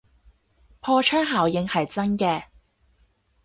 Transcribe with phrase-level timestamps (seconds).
[0.79, 2.45] 破窗效應係真嘅